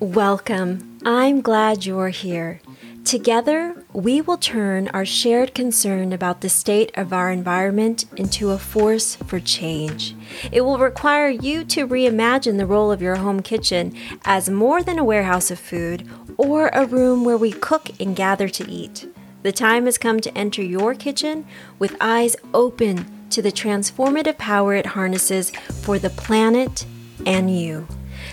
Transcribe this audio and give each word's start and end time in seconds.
Welcome. 0.00 0.98
I'm 1.04 1.42
glad 1.42 1.84
you're 1.84 2.08
here. 2.08 2.62
Together, 3.04 3.84
we 3.92 4.22
will 4.22 4.38
turn 4.38 4.88
our 4.88 5.04
shared 5.04 5.54
concern 5.54 6.14
about 6.14 6.40
the 6.40 6.48
state 6.48 6.90
of 6.94 7.12
our 7.12 7.30
environment 7.30 8.06
into 8.16 8.48
a 8.50 8.58
force 8.58 9.16
for 9.16 9.38
change. 9.38 10.16
It 10.50 10.62
will 10.62 10.78
require 10.78 11.28
you 11.28 11.64
to 11.64 11.86
reimagine 11.86 12.56
the 12.56 12.64
role 12.64 12.90
of 12.90 13.02
your 13.02 13.16
home 13.16 13.42
kitchen 13.42 13.94
as 14.24 14.48
more 14.48 14.82
than 14.82 14.98
a 14.98 15.04
warehouse 15.04 15.50
of 15.50 15.58
food 15.58 16.08
or 16.38 16.68
a 16.68 16.86
room 16.86 17.22
where 17.22 17.36
we 17.36 17.52
cook 17.52 17.90
and 18.00 18.16
gather 18.16 18.48
to 18.48 18.66
eat. 18.70 19.06
The 19.42 19.52
time 19.52 19.84
has 19.84 19.98
come 19.98 20.20
to 20.20 20.34
enter 20.36 20.62
your 20.62 20.94
kitchen 20.94 21.44
with 21.78 21.94
eyes 22.00 22.36
open 22.54 23.28
to 23.28 23.42
the 23.42 23.52
transformative 23.52 24.38
power 24.38 24.72
it 24.72 24.86
harnesses 24.86 25.50
for 25.82 25.98
the 25.98 26.08
planet 26.08 26.86
and 27.26 27.54
you. 27.54 27.86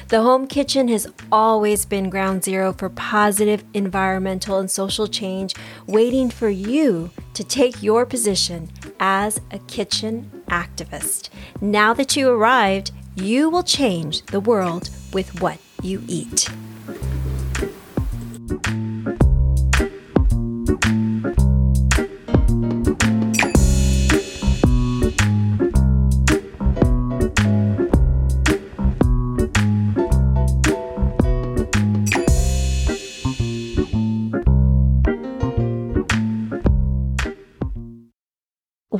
The 0.10 0.22
home 0.22 0.48
kitchen 0.48 0.88
has 0.88 1.06
always 1.34 1.86
been 1.86 2.10
ground 2.10 2.42
zero 2.42 2.72
for 2.72 2.88
positive 2.88 3.66
environmental 3.74 4.58
and 4.58 4.72
social 4.72 5.06
change, 5.06 5.54
waiting 5.86 6.30
for 6.30 6.48
you 6.48 7.10
to 7.34 7.44
take 7.44 7.84
your 7.84 8.06
position 8.06 8.72
as 9.02 9.42
a 9.52 9.60
kitchen 9.60 10.32
activist. 10.48 11.28
Now 11.60 11.94
that 11.94 12.16
you 12.16 12.30
arrived, 12.30 12.92
you 13.16 13.50
will 13.50 13.64
change 13.64 14.26
the 14.28 14.40
world 14.40 14.90
with 15.12 15.42
what 15.42 15.60
you 15.84 16.02
eat. 16.08 16.48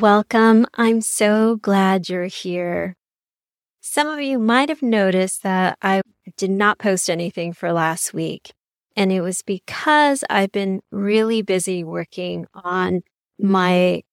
Welcome. 0.02 0.68
I'm 0.76 1.02
so 1.02 1.56
glad 1.56 2.08
you're 2.08 2.26
here. 2.26 2.96
Some 3.82 4.08
of 4.08 4.22
you 4.22 4.38
might 4.38 4.70
have 4.70 4.84
noticed 4.84 5.42
that 5.42 5.76
I 5.82 6.04
did 6.36 6.52
not 6.52 6.78
post 6.78 7.10
anything 7.10 7.52
for 7.52 7.74
last 7.74 8.14
week. 8.14 8.54
And 8.96 9.12
it 9.12 9.22
was 9.22 9.42
because 9.42 10.24
I've 10.30 10.52
been 10.52 10.82
really 10.92 11.42
busy 11.42 11.84
working 11.84 12.46
on 12.54 13.02
my 13.40 14.04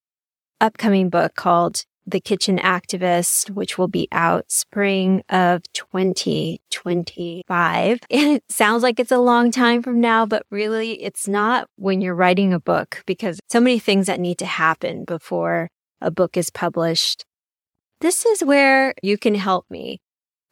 upcoming 0.59 1.11
book 1.11 1.35
called 1.35 1.85
The 2.07 2.21
Kitchen 2.21 2.59
Activist, 2.59 3.51
which 3.51 3.77
will 3.77 3.89
be 3.89 4.09
out 4.11 4.51
spring 4.51 5.23
of 5.29 5.65
2025. 5.75 8.01
And 8.11 8.37
it 8.37 8.45
sounds 8.49 8.83
like 8.83 8.99
it's 8.99 9.13
a 9.13 9.19
long 9.19 9.51
time 9.51 9.83
from 9.83 10.01
now, 10.01 10.25
but 10.25 10.47
really 10.51 11.03
it's 11.03 11.29
not 11.29 11.69
when 11.77 12.01
you're 12.01 12.15
writing 12.15 12.55
a 12.55 12.61
book 12.61 13.03
because 13.05 13.39
so 13.51 13.61
many 13.61 13.79
things 13.79 14.07
that 14.07 14.19
need 14.19 14.39
to 14.39 14.47
happen 14.47 15.05
before 15.05 15.69
a 16.05 16.11
book 16.11 16.37
is 16.37 16.51
published. 16.51 17.25
This 18.01 18.27
is 18.27 18.45
where 18.45 18.95
you 19.03 19.17
can 19.17 19.35
help 19.35 19.65
me. 19.71 20.01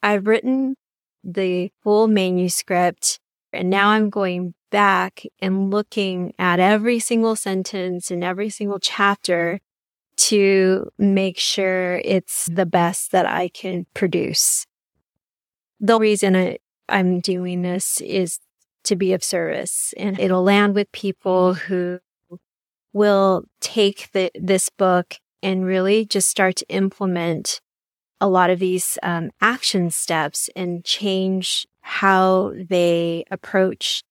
I've 0.02 0.26
written 0.26 0.74
the 1.22 1.70
full 1.82 2.08
manuscript 2.08 3.20
and 3.52 3.68
now 3.68 3.90
I'm 3.90 4.08
going 4.08 4.54
back 4.70 5.24
and 5.40 5.70
looking 5.70 6.32
at 6.38 6.58
every 6.58 6.98
single 6.98 7.36
sentence 7.36 8.10
and 8.10 8.24
every 8.24 8.48
single 8.48 8.78
chapter 8.78 9.60
to 10.16 10.90
make 10.98 11.38
sure 11.38 12.00
it's 12.04 12.48
the 12.50 12.66
best 12.66 13.12
that 13.12 13.26
I 13.26 13.48
can 13.48 13.86
produce. 13.92 14.66
The 15.78 15.98
reason 15.98 16.34
I, 16.34 16.58
I'm 16.88 17.20
doing 17.20 17.62
this 17.62 18.00
is 18.00 18.38
to 18.84 18.96
be 18.96 19.12
of 19.12 19.22
service 19.22 19.92
and 19.96 20.18
it'll 20.18 20.42
land 20.42 20.74
with 20.74 20.90
people 20.92 21.54
who 21.54 22.00
will 22.92 23.44
take 23.60 24.10
the, 24.12 24.30
this 24.34 24.70
book 24.70 25.16
and 25.42 25.64
really 25.64 26.04
just 26.04 26.28
start 26.28 26.56
to 26.56 26.68
implement 26.68 27.60
a 28.20 28.28
lot 28.28 28.50
of 28.50 28.58
these 28.58 28.98
um, 29.02 29.30
action 29.40 29.90
steps 29.90 30.48
and 30.54 30.84
change 30.84 31.66
how 31.80 32.52
they 32.56 33.24
approach 33.30 34.02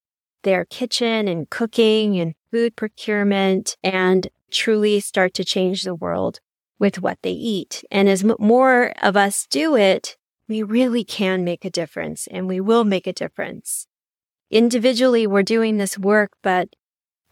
their 0.42 0.64
kitchen 0.64 1.28
and 1.28 1.48
cooking 1.48 2.20
and 2.20 2.34
food 2.50 2.76
procurement 2.76 3.76
and 3.82 4.28
truly 4.50 5.00
start 5.00 5.32
to 5.34 5.44
change 5.44 5.82
the 5.82 5.94
world 5.94 6.40
with 6.78 7.00
what 7.00 7.18
they 7.22 7.30
eat. 7.30 7.84
And 7.90 8.08
as 8.08 8.22
m- 8.22 8.36
more 8.38 8.92
of 9.02 9.16
us 9.16 9.46
do 9.48 9.76
it, 9.76 10.16
we 10.48 10.62
really 10.62 11.04
can 11.04 11.44
make 11.44 11.64
a 11.64 11.70
difference 11.70 12.26
and 12.26 12.46
we 12.46 12.60
will 12.60 12.84
make 12.84 13.06
a 13.06 13.12
difference. 13.12 13.86
Individually, 14.50 15.26
we're 15.26 15.42
doing 15.42 15.78
this 15.78 15.96
work, 15.96 16.32
but 16.42 16.68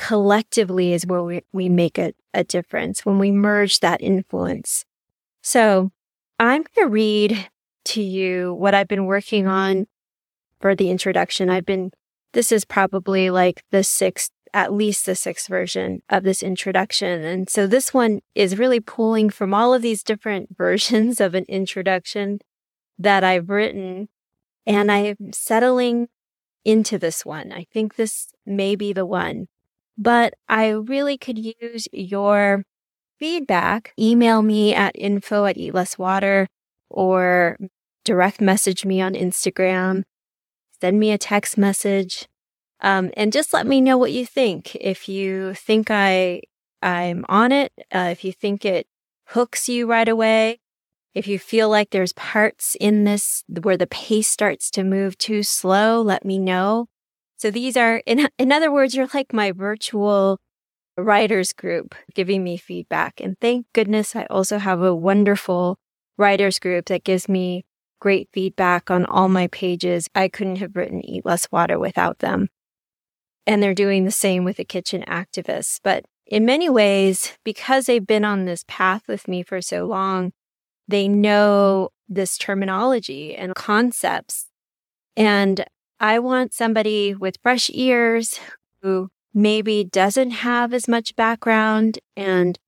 collectively 0.01 0.95
is 0.95 1.07
where 1.07 1.23
we, 1.23 1.43
we 1.53 1.69
make 1.69 1.99
a, 1.99 2.15
a 2.33 2.43
difference 2.43 3.05
when 3.05 3.19
we 3.19 3.31
merge 3.31 3.81
that 3.81 4.01
influence. 4.01 4.87
So 5.43 5.93
I'm 6.39 6.65
going 6.75 6.89
to 6.89 6.91
read 6.91 7.51
to 7.85 8.03
you 8.03 8.55
what 8.55 8.75
I've 8.75 8.89
been 8.89 9.05
working 9.05 9.47
on 9.47 9.89
for 10.59 10.75
the 10.75 10.91
introduction. 10.91 11.51
I've 11.51 11.67
been, 11.67 11.91
this 12.33 12.51
is 12.51 12.65
probably 12.65 13.29
like 13.29 13.63
the 13.73 13.85
sixth, 13.85 14.31
at 14.55 14.73
least 14.73 15.05
the 15.05 15.15
sixth 15.15 15.49
version 15.49 16.01
of 16.09 16.23
this 16.23 16.43
introduction. 16.43 17.23
And 17.23 17.51
so 17.51 17.67
this 17.67 17.93
one 17.93 18.21
is 18.35 18.59
really 18.59 18.81
pulling 18.81 19.29
from 19.29 19.53
all 19.53 19.75
of 19.75 19.83
these 19.83 20.03
different 20.03 20.49
versions 20.57 21.21
of 21.21 21.35
an 21.35 21.45
introduction 21.47 22.39
that 22.99 23.23
I've 23.23 23.51
written. 23.51 24.09
And 24.67 24.91
I'm 24.91 25.33
settling 25.35 26.09
into 26.65 26.97
this 26.97 27.27
one. 27.27 27.53
I 27.53 27.67
think 27.71 27.97
this 27.97 28.29
may 28.47 28.77
be 28.77 28.95
the 28.95 29.05
one 29.05 29.49
but 29.99 30.35
I 30.49 30.69
really 30.71 31.19
could 31.19 31.39
use 31.39 31.89
your 31.93 32.65
feedback. 33.19 33.93
Email 33.99 34.43
me 34.43 34.75
at 34.75 34.93
info 34.97 35.45
at 35.45 35.57
eat 35.57 35.75
less 35.75 35.99
water 35.99 36.49
or 36.89 37.59
direct 38.05 38.41
message 38.41 38.85
me 38.85 39.01
on 39.01 39.15
Instagram. 39.15 40.03
Send 40.81 40.99
me 40.99 41.13
a 41.13 41.19
text 41.19 41.59
message. 41.59 42.27
Um, 42.81 43.11
and 43.17 43.33
just 43.33 43.53
let 43.53 43.67
me 43.67 43.81
know 43.81 43.99
what 43.99 44.13
you 44.13 44.25
think. 44.25 44.75
If 44.77 45.09
you 45.09 45.53
think 45.55 45.91
I, 45.91 46.41
I'm 46.81 47.27
on 47.29 47.53
it, 47.53 47.73
uh, 47.95 48.09
if 48.11 48.25
you 48.25 48.33
think 48.33 48.65
it 48.65 48.87
hooks 49.29 49.69
you 49.69 49.87
right 49.87 50.09
away, 50.09 50.61
if 51.15 51.27
you 51.27 51.39
feel 51.39 51.69
like 51.69 51.91
there's 51.91 52.13
parts 52.15 52.77
in 52.81 53.05
this 53.05 53.45
where 53.63 53.77
the 53.77 53.87
pace 53.87 54.29
starts 54.29 54.71
to 54.71 54.85
move 54.85 55.19
too 55.19 55.43
slow, 55.43 56.01
let 56.01 56.25
me 56.25 56.39
know. 56.39 56.87
So 57.41 57.51
these 57.51 57.75
are, 57.75 58.03
in, 58.05 58.29
in 58.39 58.53
other 58.53 58.71
words, 58.71 58.95
you're 58.95 59.09
like 59.15 59.33
my 59.33 59.51
virtual 59.51 60.39
writers 60.99 61.55
group 61.55 61.95
giving 62.15 62.45
me 62.45 62.59
feedback. 62.59 63.19
And 63.19 63.35
thank 63.41 63.65
goodness 63.73 64.15
I 64.15 64.27
also 64.29 64.59
have 64.59 64.83
a 64.83 64.95
wonderful 64.95 65.79
writers 66.19 66.59
group 66.59 66.85
that 66.87 67.03
gives 67.03 67.31
me 67.31 67.65
great 67.99 68.29
feedback 68.31 68.91
on 68.91 69.07
all 69.07 69.31
my 69.31 69.47
pages. 69.47 70.07
I 70.15 70.29
couldn't 70.29 70.57
have 70.57 70.77
written 70.77 71.03
Eat 71.03 71.25
Less 71.25 71.51
Water 71.51 71.79
without 71.79 72.19
them. 72.19 72.49
And 73.47 73.63
they're 73.63 73.73
doing 73.73 74.05
the 74.05 74.11
same 74.11 74.45
with 74.45 74.59
the 74.59 74.65
kitchen 74.67 75.03
activists. 75.09 75.81
But 75.83 76.05
in 76.27 76.45
many 76.45 76.69
ways, 76.69 77.39
because 77.43 77.87
they've 77.87 78.07
been 78.07 78.27
on 78.27 78.45
this 78.45 78.67
path 78.69 79.05
with 79.09 79.27
me 79.27 79.43
for 79.43 79.63
so 79.63 79.87
long, 79.87 80.33
they 80.89 81.09
know 81.09 81.89
this 82.07 82.37
terminology 82.37 83.35
and 83.35 83.55
concepts. 83.55 84.51
And 85.17 85.65
I 86.01 86.19
want 86.19 86.55
somebody 86.55 87.15
with 87.15 87.37
fresh 87.43 87.71
ears 87.75 88.41
who 88.81 89.11
maybe 89.35 89.85
doesn't 89.85 90.31
have 90.31 90.73
as 90.73 90.89
much 90.89 91.15
background 91.15 91.99
and 92.17 92.59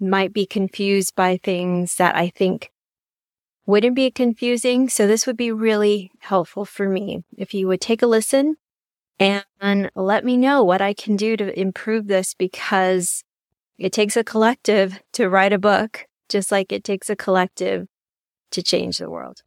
might 0.00 0.32
be 0.32 0.46
confused 0.46 1.14
by 1.14 1.36
things 1.36 1.96
that 1.96 2.16
I 2.16 2.30
think 2.30 2.70
wouldn't 3.66 3.94
be 3.94 4.10
confusing. 4.10 4.88
So 4.88 5.06
this 5.06 5.26
would 5.26 5.36
be 5.36 5.52
really 5.52 6.10
helpful 6.20 6.64
for 6.64 6.88
me 6.88 7.24
if 7.36 7.52
you 7.52 7.68
would 7.68 7.82
take 7.82 8.00
a 8.00 8.06
listen 8.06 8.56
and 9.20 9.90
let 9.94 10.24
me 10.24 10.38
know 10.38 10.64
what 10.64 10.80
I 10.80 10.94
can 10.94 11.14
do 11.14 11.36
to 11.36 11.60
improve 11.60 12.06
this 12.06 12.32
because 12.32 13.22
it 13.76 13.92
takes 13.92 14.16
a 14.16 14.24
collective 14.24 15.00
to 15.12 15.28
write 15.28 15.52
a 15.52 15.58
book, 15.58 16.06
just 16.30 16.50
like 16.50 16.72
it 16.72 16.84
takes 16.84 17.10
a 17.10 17.16
collective 17.16 17.86
to 18.52 18.62
change 18.62 18.96
the 18.96 19.10
world. 19.10 19.42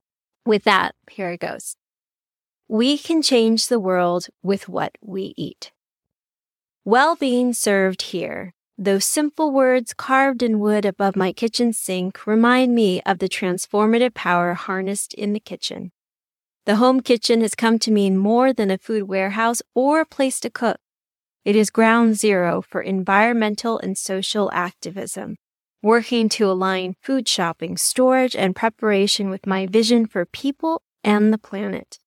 With 0.46 0.64
that, 0.66 0.94
here 1.10 1.32
it 1.32 1.40
goes. 1.40 1.76
We 2.74 2.98
can 2.98 3.22
change 3.22 3.68
the 3.68 3.82
world 3.82 4.28
with 4.42 4.70
what 4.70 4.98
we 5.02 5.34
eat. 5.36 5.74
Well 6.86 7.18
being 7.18 7.52
served 7.52 8.02
here. 8.02 8.54
Those 8.78 9.04
simple 9.04 9.52
words 9.52 9.94
carved 9.94 10.42
in 10.42 10.62
wood 10.62 10.86
above 10.86 11.18
my 11.18 11.34
kitchen 11.34 11.74
sink 11.74 12.26
remind 12.26 12.74
me 12.74 13.02
of 13.02 13.20
the 13.20 13.28
transformative 13.28 14.14
power 14.14 14.54
harnessed 14.54 15.14
in 15.16 15.34
the 15.34 15.40
kitchen. 15.42 15.92
The 16.66 16.78
home 16.78 17.02
kitchen 17.02 17.42
has 17.42 17.56
come 17.56 17.78
to 17.80 17.92
mean 17.92 18.18
more 18.18 18.54
than 18.54 18.72
a 18.72 18.78
food 18.78 19.04
warehouse 19.04 19.62
or 19.76 20.00
a 20.00 20.06
place 20.06 20.40
to 20.40 20.50
cook. 20.50 20.80
It 21.44 21.58
is 21.58 21.72
ground 21.72 22.16
zero 22.16 22.62
for 22.62 22.80
environmental 22.80 23.80
and 23.80 23.98
social 23.98 24.50
activism, 24.54 25.36
working 25.84 26.30
to 26.30 26.50
align 26.50 26.96
food 27.02 27.28
shopping, 27.28 27.76
storage, 27.76 28.34
and 28.34 28.56
preparation 28.56 29.30
with 29.30 29.46
my 29.46 29.68
vision 29.68 30.06
for 30.06 30.26
people 30.26 30.82
and 31.04 31.34
the 31.34 31.38
planet. 31.38 32.00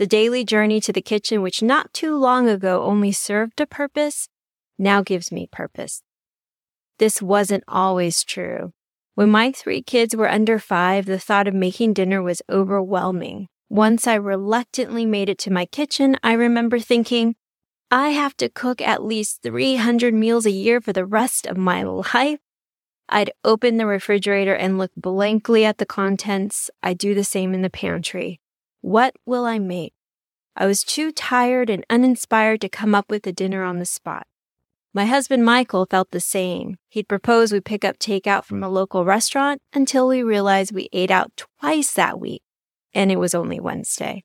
The 0.00 0.06
daily 0.06 0.46
journey 0.46 0.80
to 0.80 0.94
the 0.94 1.02
kitchen, 1.02 1.42
which 1.42 1.62
not 1.62 1.92
too 1.92 2.16
long 2.16 2.48
ago 2.48 2.84
only 2.84 3.12
served 3.12 3.60
a 3.60 3.66
purpose, 3.66 4.30
now 4.78 5.02
gives 5.02 5.30
me 5.30 5.46
purpose. 5.46 6.02
This 6.98 7.20
wasn't 7.20 7.64
always 7.68 8.24
true. 8.24 8.72
When 9.14 9.28
my 9.28 9.52
three 9.52 9.82
kids 9.82 10.16
were 10.16 10.30
under 10.30 10.58
five, 10.58 11.04
the 11.04 11.18
thought 11.18 11.46
of 11.46 11.52
making 11.52 11.92
dinner 11.92 12.22
was 12.22 12.40
overwhelming. 12.48 13.48
Once 13.68 14.06
I 14.06 14.14
reluctantly 14.14 15.04
made 15.04 15.28
it 15.28 15.36
to 15.40 15.52
my 15.52 15.66
kitchen, 15.66 16.16
I 16.22 16.32
remember 16.32 16.78
thinking, 16.78 17.36
I 17.90 18.08
have 18.08 18.34
to 18.38 18.48
cook 18.48 18.80
at 18.80 19.04
least 19.04 19.42
300 19.42 20.14
meals 20.14 20.46
a 20.46 20.50
year 20.50 20.80
for 20.80 20.94
the 20.94 21.04
rest 21.04 21.46
of 21.46 21.58
my 21.58 21.82
life. 21.82 22.40
I'd 23.10 23.32
open 23.44 23.76
the 23.76 23.84
refrigerator 23.84 24.54
and 24.54 24.78
look 24.78 24.92
blankly 24.96 25.66
at 25.66 25.76
the 25.76 25.84
contents. 25.84 26.70
I 26.82 26.94
do 26.94 27.14
the 27.14 27.22
same 27.22 27.52
in 27.52 27.60
the 27.60 27.68
pantry. 27.68 28.40
What 28.80 29.14
will 29.26 29.44
I 29.44 29.58
make? 29.58 29.94
I 30.56 30.66
was 30.66 30.82
too 30.82 31.12
tired 31.12 31.70
and 31.70 31.84
uninspired 31.90 32.60
to 32.62 32.68
come 32.68 32.94
up 32.94 33.10
with 33.10 33.26
a 33.26 33.32
dinner 33.32 33.62
on 33.62 33.78
the 33.78 33.84
spot. 33.84 34.26
My 34.92 35.04
husband 35.06 35.44
Michael 35.44 35.86
felt 35.88 36.10
the 36.10 36.20
same. 36.20 36.76
He'd 36.88 37.08
propose 37.08 37.52
we 37.52 37.60
pick 37.60 37.84
up 37.84 37.98
takeout 37.98 38.44
from 38.44 38.62
a 38.62 38.68
local 38.68 39.04
restaurant 39.04 39.62
until 39.72 40.08
we 40.08 40.22
realized 40.22 40.72
we 40.72 40.88
ate 40.92 41.10
out 41.10 41.30
twice 41.36 41.92
that 41.92 42.18
week, 42.18 42.42
and 42.92 43.12
it 43.12 43.18
was 43.18 43.34
only 43.34 43.60
Wednesday. 43.60 44.24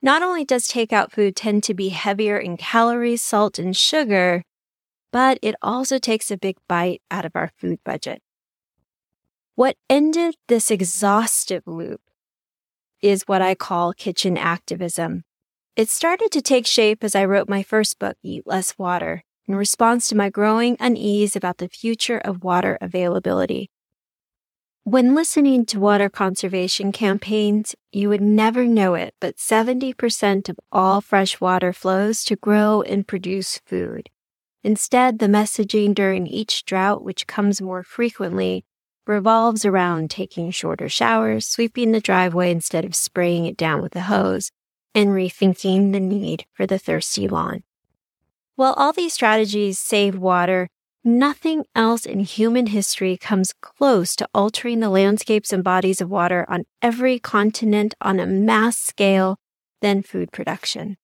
Not 0.00 0.22
only 0.22 0.44
does 0.44 0.68
takeout 0.68 1.10
food 1.10 1.34
tend 1.34 1.64
to 1.64 1.74
be 1.74 1.88
heavier 1.88 2.38
in 2.38 2.56
calories, 2.56 3.22
salt, 3.22 3.58
and 3.58 3.76
sugar, 3.76 4.44
but 5.10 5.38
it 5.42 5.56
also 5.62 5.98
takes 5.98 6.30
a 6.30 6.36
big 6.36 6.56
bite 6.68 7.02
out 7.10 7.24
of 7.24 7.34
our 7.34 7.50
food 7.56 7.80
budget. 7.84 8.22
What 9.54 9.76
ended 9.90 10.36
this 10.46 10.70
exhaustive 10.70 11.64
loop 11.66 12.00
is 13.02 13.24
what 13.26 13.42
I 13.42 13.54
call 13.54 13.92
kitchen 13.92 14.38
activism. 14.38 15.24
It 15.76 15.90
started 15.90 16.30
to 16.32 16.40
take 16.40 16.66
shape 16.66 17.02
as 17.02 17.14
I 17.14 17.24
wrote 17.24 17.48
my 17.48 17.62
first 17.62 17.98
book, 17.98 18.16
Eat 18.22 18.46
Less 18.46 18.78
Water, 18.78 19.24
in 19.46 19.56
response 19.56 20.08
to 20.08 20.16
my 20.16 20.30
growing 20.30 20.76
unease 20.78 21.34
about 21.34 21.58
the 21.58 21.68
future 21.68 22.18
of 22.18 22.44
water 22.44 22.78
availability. 22.80 23.70
When 24.84 25.14
listening 25.14 25.64
to 25.66 25.78
water 25.78 26.08
conservation 26.08 26.90
campaigns, 26.90 27.74
you 27.92 28.08
would 28.08 28.20
never 28.20 28.64
know 28.64 28.94
it, 28.94 29.14
but 29.20 29.36
70% 29.36 30.48
of 30.48 30.58
all 30.72 31.00
fresh 31.00 31.40
water 31.40 31.72
flows 31.72 32.24
to 32.24 32.36
grow 32.36 32.82
and 32.82 33.06
produce 33.06 33.60
food. 33.64 34.10
Instead, 34.64 35.20
the 35.20 35.26
messaging 35.26 35.94
during 35.94 36.26
each 36.26 36.64
drought, 36.64 37.04
which 37.04 37.26
comes 37.26 37.60
more 37.60 37.82
frequently, 37.82 38.64
revolves 39.06 39.64
around 39.64 40.10
taking 40.10 40.50
shorter 40.50 40.88
showers, 40.88 41.46
sweeping 41.46 41.92
the 41.92 42.00
driveway 42.00 42.50
instead 42.50 42.84
of 42.84 42.94
spraying 42.94 43.46
it 43.46 43.56
down 43.56 43.82
with 43.82 43.96
a 43.96 44.02
hose, 44.02 44.50
and 44.94 45.10
rethinking 45.10 45.92
the 45.92 46.00
need 46.00 46.44
for 46.52 46.66
the 46.66 46.78
thirsty 46.78 47.28
lawn. 47.28 47.62
While 48.56 48.74
all 48.74 48.92
these 48.92 49.14
strategies 49.14 49.78
save 49.78 50.16
water, 50.16 50.68
Nothing 51.04 51.64
else 51.74 52.06
in 52.06 52.20
human 52.20 52.66
history 52.66 53.16
comes 53.16 53.52
close 53.60 54.14
to 54.14 54.28
altering 54.32 54.78
the 54.78 54.88
landscapes 54.88 55.52
and 55.52 55.64
bodies 55.64 56.00
of 56.00 56.08
water 56.08 56.46
on 56.48 56.62
every 56.80 57.18
continent 57.18 57.92
on 58.00 58.20
a 58.20 58.26
mass 58.26 58.78
scale 58.78 59.36
than 59.80 60.02
food 60.02 60.30
production. 60.30 60.96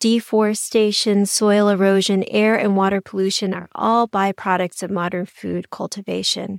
Deforestation, 0.00 1.26
soil 1.26 1.68
erosion, 1.68 2.24
air 2.24 2.56
and 2.56 2.76
water 2.76 3.00
pollution 3.00 3.54
are 3.54 3.68
all 3.72 4.08
byproducts 4.08 4.82
of 4.82 4.90
modern 4.90 5.26
food 5.26 5.70
cultivation. 5.70 6.58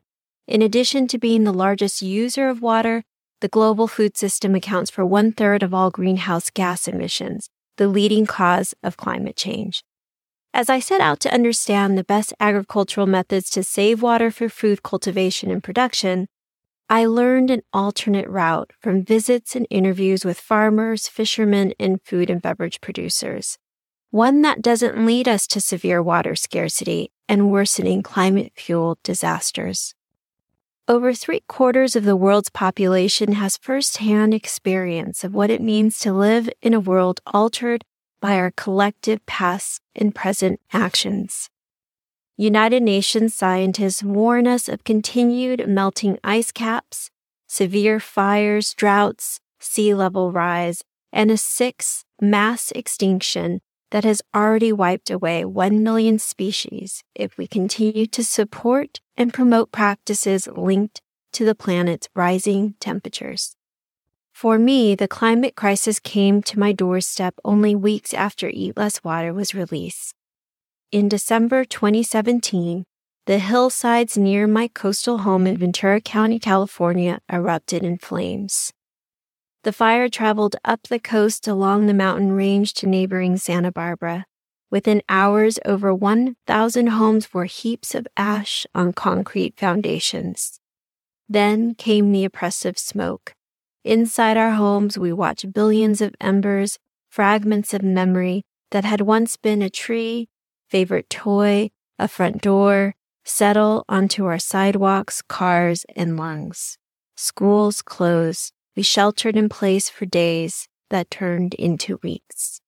In 0.51 0.61
addition 0.61 1.07
to 1.07 1.17
being 1.17 1.45
the 1.45 1.53
largest 1.53 2.01
user 2.01 2.49
of 2.49 2.61
water, 2.61 3.05
the 3.39 3.47
global 3.47 3.87
food 3.87 4.17
system 4.17 4.53
accounts 4.53 4.91
for 4.91 5.05
one 5.05 5.31
third 5.31 5.63
of 5.63 5.73
all 5.73 5.89
greenhouse 5.89 6.49
gas 6.49 6.89
emissions, 6.89 7.49
the 7.77 7.87
leading 7.87 8.25
cause 8.25 8.73
of 8.83 8.97
climate 8.97 9.37
change. 9.37 9.81
As 10.53 10.69
I 10.69 10.79
set 10.81 10.99
out 10.99 11.21
to 11.21 11.33
understand 11.33 11.97
the 11.97 12.03
best 12.03 12.33
agricultural 12.37 13.07
methods 13.07 13.49
to 13.51 13.63
save 13.63 14.01
water 14.01 14.29
for 14.29 14.49
food 14.49 14.83
cultivation 14.83 15.49
and 15.49 15.63
production, 15.63 16.27
I 16.89 17.05
learned 17.05 17.49
an 17.49 17.61
alternate 17.71 18.27
route 18.27 18.71
from 18.77 19.05
visits 19.05 19.55
and 19.55 19.65
interviews 19.69 20.25
with 20.25 20.37
farmers, 20.37 21.07
fishermen, 21.07 21.73
and 21.79 22.01
food 22.03 22.29
and 22.29 22.41
beverage 22.41 22.81
producers. 22.81 23.57
One 24.09 24.41
that 24.41 24.61
doesn't 24.61 25.05
lead 25.05 25.29
us 25.29 25.47
to 25.47 25.61
severe 25.61 26.03
water 26.03 26.35
scarcity 26.35 27.13
and 27.29 27.51
worsening 27.51 28.03
climate 28.03 28.51
fueled 28.57 28.97
disasters. 29.01 29.95
Over 30.91 31.13
three 31.13 31.39
quarters 31.47 31.95
of 31.95 32.03
the 32.03 32.17
world's 32.17 32.49
population 32.49 33.31
has 33.31 33.55
firsthand 33.55 34.33
experience 34.33 35.23
of 35.23 35.33
what 35.33 35.49
it 35.49 35.61
means 35.61 35.97
to 35.99 36.11
live 36.11 36.49
in 36.61 36.73
a 36.73 36.81
world 36.81 37.21
altered 37.25 37.85
by 38.19 38.35
our 38.35 38.51
collective 38.51 39.25
past 39.25 39.79
and 39.95 40.13
present 40.13 40.59
actions. 40.73 41.49
United 42.35 42.83
Nations 42.83 43.33
scientists 43.33 44.03
warn 44.03 44.45
us 44.45 44.67
of 44.67 44.83
continued 44.83 45.65
melting 45.65 46.19
ice 46.25 46.51
caps, 46.51 47.09
severe 47.47 48.01
fires, 48.01 48.73
droughts, 48.73 49.39
sea 49.61 49.93
level 49.93 50.33
rise, 50.33 50.83
and 51.13 51.31
a 51.31 51.37
sixth 51.37 52.03
mass 52.19 52.69
extinction 52.71 53.61
that 53.91 54.03
has 54.03 54.21
already 54.33 54.73
wiped 54.73 55.09
away 55.09 55.45
1 55.45 55.83
million 55.83 56.17
species 56.17 57.03
if 57.13 57.37
we 57.37 57.45
continue 57.45 58.05
to 58.07 58.23
support 58.23 58.99
and 59.15 59.33
promote 59.33 59.71
practices 59.71 60.47
linked 60.47 61.01
to 61.33 61.45
the 61.45 61.55
planet's 61.55 62.09
rising 62.15 62.75
temperatures. 62.79 63.55
For 64.33 64.57
me, 64.57 64.95
the 64.95 65.07
climate 65.07 65.55
crisis 65.55 65.99
came 65.99 66.41
to 66.43 66.59
my 66.59 66.71
doorstep 66.71 67.35
only 67.45 67.75
weeks 67.75 68.13
after 68.13 68.49
Eat 68.49 68.75
Less 68.75 69.03
Water 69.03 69.33
was 69.33 69.53
released. 69.53 70.15
In 70.91 71.07
December 71.07 71.63
2017, 71.63 72.83
the 73.27 73.37
hillsides 73.39 74.17
near 74.17 74.47
my 74.47 74.67
coastal 74.67 75.19
home 75.19 75.45
in 75.45 75.57
Ventura 75.57 76.01
County, 76.01 76.39
California 76.39 77.19
erupted 77.31 77.83
in 77.83 77.97
flames. 77.97 78.73
The 79.63 79.73
fire 79.73 80.09
traveled 80.09 80.55
up 80.65 80.83
the 80.83 80.99
coast 80.99 81.47
along 81.47 81.85
the 81.85 81.93
mountain 81.93 82.31
range 82.31 82.73
to 82.75 82.87
neighboring 82.87 83.37
Santa 83.37 83.71
Barbara. 83.71 84.25
Within 84.69 85.01
hours, 85.09 85.59
over 85.65 85.93
1,000 85.93 86.87
homes 86.87 87.33
were 87.33 87.45
heaps 87.45 87.93
of 87.93 88.07
ash 88.15 88.65
on 88.73 88.93
concrete 88.93 89.57
foundations. 89.57 90.59
Then 91.29 91.75
came 91.75 92.11
the 92.11 92.25
oppressive 92.25 92.77
smoke 92.77 93.35
Inside 93.83 94.37
our 94.37 94.51
homes, 94.51 94.97
we 94.99 95.11
watch 95.11 95.51
billions 95.51 96.01
of 96.01 96.13
embers, 96.21 96.77
fragments 97.09 97.73
of 97.73 97.81
memory 97.81 98.43
that 98.69 98.85
had 98.85 99.01
once 99.01 99.37
been 99.37 99.63
a 99.63 99.71
tree, 99.71 100.29
favorite 100.69 101.09
toy, 101.09 101.71
a 101.97 102.07
front 102.07 102.43
door, 102.43 102.93
settle 103.25 103.83
onto 103.89 104.25
our 104.25 104.37
sidewalks, 104.37 105.23
cars, 105.23 105.83
and 105.95 106.15
lungs. 106.15 106.77
Schools 107.17 107.81
closed. 107.81 108.53
We 108.75 108.83
sheltered 108.83 109.35
in 109.35 109.49
place 109.49 109.89
for 109.89 110.05
days 110.05 110.67
that 110.89 111.11
turned 111.11 111.53
into 111.55 111.99
weeks. 112.01 112.61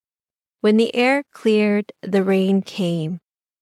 When 0.61 0.77
the 0.77 0.95
air 0.95 1.23
cleared, 1.33 1.91
the 2.01 2.23
rain 2.23 2.61
came. 2.61 3.19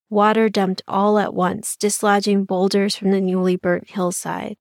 Water 0.09 0.49
dumped 0.49 0.81
all 0.87 1.17
at 1.19 1.33
once, 1.33 1.77
dislodging 1.77 2.45
boulders 2.45 2.95
from 2.95 3.11
the 3.11 3.21
newly 3.21 3.55
burnt 3.55 3.91
hillside. 3.91 4.57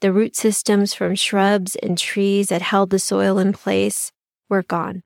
The 0.00 0.12
root 0.12 0.34
systems 0.34 0.94
from 0.94 1.14
shrubs 1.14 1.76
and 1.76 1.98
trees 1.98 2.48
that 2.48 2.62
held 2.62 2.90
the 2.90 2.98
soil 2.98 3.38
in 3.38 3.52
place 3.52 4.12
were 4.48 4.62
gone. 4.62 5.02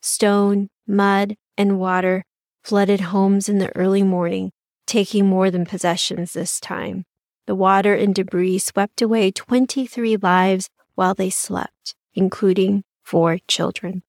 Stone, 0.00 0.70
mud, 0.86 1.36
and 1.58 1.78
water 1.78 2.24
flooded 2.64 3.00
homes 3.00 3.48
in 3.48 3.58
the 3.58 3.74
early 3.76 4.02
morning, 4.02 4.52
taking 4.86 5.26
more 5.26 5.50
than 5.50 5.66
possessions 5.66 6.32
this 6.32 6.58
time. 6.58 7.04
The 7.46 7.54
water 7.54 7.94
and 7.94 8.14
debris 8.14 8.60
swept 8.60 9.02
away 9.02 9.30
23 9.30 10.16
lives 10.16 10.70
while 11.02 11.14
they 11.14 11.30
slept, 11.30 11.96
including 12.14 12.84
four 13.02 13.36
children. 13.48 14.04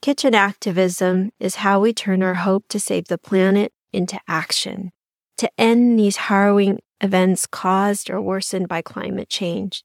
Kitchen 0.00 0.32
activism 0.32 1.32
is 1.40 1.56
how 1.56 1.80
we 1.80 1.92
turn 1.92 2.22
our 2.22 2.34
hope 2.34 2.66
to 2.68 2.78
save 2.78 3.08
the 3.08 3.18
planet 3.18 3.72
into 3.92 4.20
action, 4.28 4.92
to 5.38 5.50
end 5.58 5.98
these 5.98 6.28
harrowing 6.28 6.78
events 7.00 7.48
caused 7.48 8.10
or 8.10 8.20
worsened 8.20 8.68
by 8.68 8.80
climate 8.80 9.28
change. 9.28 9.82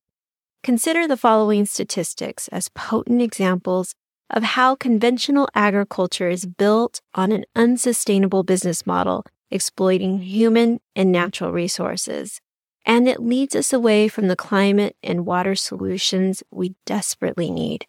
Consider 0.62 1.08
the 1.08 1.18
following 1.18 1.66
statistics 1.66 2.48
as 2.50 2.70
potent 2.70 3.24
examples 3.24 3.96
of 4.30 4.44
how 4.44 4.76
conventional 4.76 5.50
agriculture 5.56 6.30
is 6.30 6.46
built 6.46 7.02
on 7.16 7.32
an 7.32 7.44
unsustainable 7.56 8.44
business 8.44 8.86
model, 8.86 9.26
exploiting 9.50 10.20
human 10.20 10.80
and 10.96 11.12
natural 11.12 11.52
resources. 11.52 12.40
And 12.88 13.08
it 13.08 13.22
leads 13.22 13.54
us 13.54 13.74
away 13.74 14.08
from 14.08 14.30
the 14.30 14.38
climate 14.38 14.96
and 15.04 15.26
water 15.26 15.56
solutions 15.56 16.42
we 16.50 16.74
desperately 16.86 17.52
need. 17.52 17.86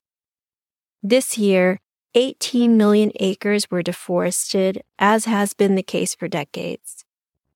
This 1.03 1.39
year, 1.39 1.81
18 2.15 2.77
million 2.77 3.13
acres 3.21 3.71
were 3.71 3.83
deforested, 3.83 4.83
as 4.99 5.27
has 5.27 5.55
been 5.55 5.77
the 5.77 5.85
case 5.85 6.17
for 6.17 6.27
decades. 6.27 7.05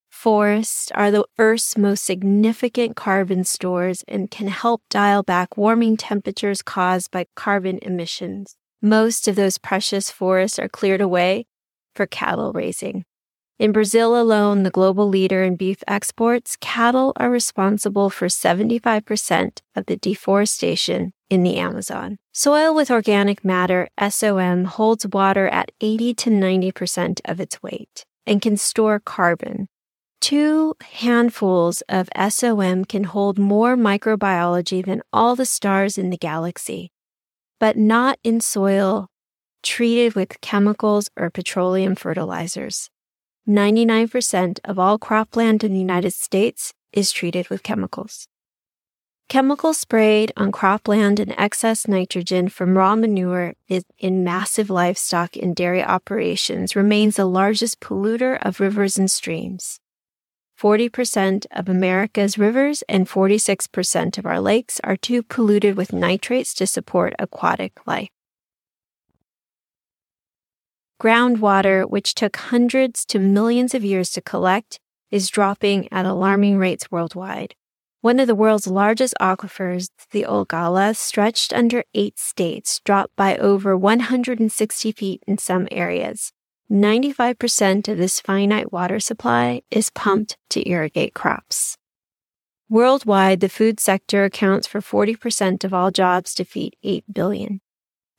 Forests 0.08 0.92
are 0.94 1.10
the 1.10 1.24
Earth's 1.36 1.76
most 1.76 2.04
significant 2.04 2.94
carbon 2.94 3.42
stores 3.42 4.04
and 4.06 4.30
can 4.30 4.46
help 4.46 4.82
dial 4.88 5.24
back 5.24 5.56
warming 5.56 5.96
temperatures 5.96 6.62
caused 6.62 7.10
by 7.10 7.26
carbon 7.34 7.80
emissions. 7.82 8.54
Most 8.80 9.26
of 9.26 9.34
those 9.34 9.58
precious 9.58 10.10
forests 10.10 10.60
are 10.60 10.68
cleared 10.68 11.00
away 11.00 11.46
for 11.96 12.06
cattle 12.06 12.52
raising. 12.52 13.04
In 13.58 13.70
Brazil 13.72 14.20
alone, 14.20 14.62
the 14.62 14.70
global 14.70 15.08
leader 15.08 15.42
in 15.42 15.56
beef 15.56 15.84
exports, 15.86 16.56
cattle 16.60 17.12
are 17.16 17.30
responsible 17.30 18.10
for 18.10 18.26
75% 18.26 19.60
of 19.76 19.86
the 19.86 19.96
deforestation 19.96 21.12
in 21.30 21.42
the 21.42 21.56
Amazon. 21.56 22.18
Soil 22.32 22.74
with 22.74 22.90
organic 22.90 23.44
matter, 23.44 23.88
SOM, 24.08 24.64
holds 24.64 25.06
water 25.06 25.48
at 25.48 25.70
80 25.80 26.14
to 26.14 26.30
90% 26.30 27.20
of 27.24 27.40
its 27.40 27.62
weight 27.62 28.04
and 28.26 28.42
can 28.42 28.56
store 28.56 29.00
carbon. 29.00 29.68
Two 30.20 30.74
handfuls 30.92 31.82
of 31.88 32.08
SOM 32.28 32.84
can 32.84 33.04
hold 33.04 33.38
more 33.38 33.76
microbiology 33.76 34.84
than 34.84 35.02
all 35.12 35.34
the 35.34 35.44
stars 35.46 35.98
in 35.98 36.10
the 36.10 36.16
galaxy, 36.16 36.92
but 37.58 37.76
not 37.76 38.18
in 38.22 38.40
soil 38.40 39.08
treated 39.64 40.14
with 40.14 40.40
chemicals 40.40 41.08
or 41.16 41.28
petroleum 41.28 41.94
fertilizers. 41.94 42.88
99% 43.48 44.60
of 44.64 44.78
all 44.78 44.98
cropland 44.98 45.64
in 45.64 45.72
the 45.72 45.78
United 45.78 46.12
States 46.12 46.72
is 46.92 47.10
treated 47.10 47.48
with 47.48 47.62
chemicals. 47.62 48.28
Chemical 49.28 49.72
sprayed 49.72 50.30
on 50.36 50.52
cropland 50.52 51.18
and 51.18 51.34
excess 51.38 51.88
nitrogen 51.88 52.48
from 52.48 52.76
raw 52.76 52.94
manure 52.94 53.54
in 53.98 54.22
massive 54.22 54.68
livestock 54.68 55.36
and 55.36 55.56
dairy 55.56 55.82
operations 55.82 56.76
remains 56.76 57.16
the 57.16 57.24
largest 57.24 57.80
polluter 57.80 58.38
of 58.42 58.60
rivers 58.60 58.98
and 58.98 59.10
streams. 59.10 59.80
40% 60.60 61.46
of 61.50 61.68
America's 61.68 62.38
rivers 62.38 62.84
and 62.88 63.08
46% 63.08 64.18
of 64.18 64.26
our 64.26 64.38
lakes 64.38 64.80
are 64.84 64.96
too 64.96 65.22
polluted 65.22 65.76
with 65.76 65.92
nitrates 65.92 66.54
to 66.54 66.66
support 66.66 67.14
aquatic 67.18 67.84
life. 67.86 68.10
Groundwater, 71.02 71.90
which 71.90 72.14
took 72.14 72.36
hundreds 72.36 73.04
to 73.06 73.18
millions 73.18 73.74
of 73.74 73.84
years 73.84 74.10
to 74.10 74.20
collect, 74.20 74.78
is 75.10 75.28
dropping 75.28 75.92
at 75.92 76.06
alarming 76.06 76.58
rates 76.58 76.92
worldwide. 76.92 77.56
One 78.02 78.20
of 78.20 78.28
the 78.28 78.36
world's 78.36 78.68
largest 78.68 79.12
aquifers, 79.20 79.88
the 80.12 80.24
Ogallala, 80.24 80.94
stretched 80.94 81.52
under 81.52 81.82
eight 81.92 82.20
states, 82.20 82.80
dropped 82.84 83.16
by 83.16 83.36
over 83.36 83.76
160 83.76 84.92
feet 84.92 85.24
in 85.26 85.38
some 85.38 85.66
areas. 85.72 86.30
95% 86.70 87.88
of 87.88 87.98
this 87.98 88.20
finite 88.20 88.72
water 88.72 89.00
supply 89.00 89.62
is 89.72 89.90
pumped 89.90 90.36
to 90.50 90.68
irrigate 90.68 91.14
crops. 91.14 91.78
Worldwide, 92.68 93.40
the 93.40 93.48
food 93.48 93.80
sector 93.80 94.22
accounts 94.22 94.68
for 94.68 94.80
40% 94.80 95.64
of 95.64 95.74
all 95.74 95.90
jobs 95.90 96.32
to 96.34 96.44
feed 96.44 96.76
8 96.84 97.12
billion. 97.12 97.60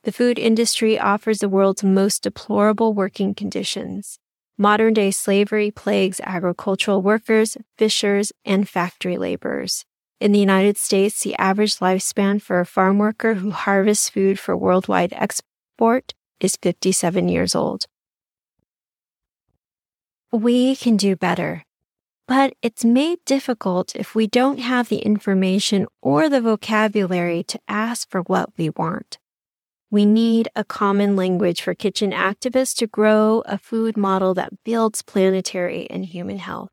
The 0.04 0.12
food 0.12 0.38
industry 0.38 0.98
offers 0.98 1.38
the 1.38 1.48
world's 1.48 1.82
most 1.82 2.24
deplorable 2.24 2.92
working 2.92 3.34
conditions. 3.34 4.18
Modern 4.58 4.92
day 4.92 5.10
slavery 5.10 5.70
plagues 5.70 6.20
agricultural 6.22 7.00
workers, 7.00 7.56
fishers, 7.78 8.30
and 8.44 8.68
factory 8.68 9.16
laborers. 9.16 9.86
In 10.20 10.32
the 10.32 10.38
United 10.38 10.76
States, 10.76 11.22
the 11.22 11.34
average 11.36 11.76
lifespan 11.76 12.42
for 12.42 12.60
a 12.60 12.66
farm 12.66 12.98
worker 12.98 13.34
who 13.34 13.50
harvests 13.50 14.10
food 14.10 14.38
for 14.38 14.54
worldwide 14.54 15.14
export 15.14 16.12
is 16.38 16.56
57 16.56 17.30
years 17.30 17.54
old. 17.54 17.86
We 20.30 20.76
can 20.76 20.98
do 20.98 21.16
better, 21.16 21.64
but 22.28 22.52
it's 22.60 22.84
made 22.84 23.24
difficult 23.24 23.96
if 23.96 24.14
we 24.14 24.26
don't 24.26 24.58
have 24.58 24.90
the 24.90 24.98
information 24.98 25.86
or 26.02 26.28
the 26.28 26.42
vocabulary 26.42 27.42
to 27.44 27.58
ask 27.68 28.10
for 28.10 28.20
what 28.20 28.50
we 28.58 28.68
want. 28.68 29.16
We 29.94 30.06
need 30.06 30.48
a 30.56 30.64
common 30.64 31.14
language 31.14 31.62
for 31.62 31.72
kitchen 31.72 32.10
activists 32.10 32.74
to 32.78 32.88
grow 32.88 33.44
a 33.46 33.56
food 33.56 33.96
model 33.96 34.34
that 34.34 34.64
builds 34.64 35.02
planetary 35.02 35.88
and 35.88 36.04
human 36.04 36.38
health. 36.38 36.72